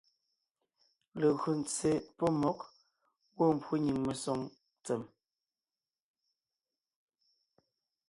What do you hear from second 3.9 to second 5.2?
mesoŋ ntsèm,